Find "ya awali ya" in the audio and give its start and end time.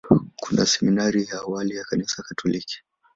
1.29-1.83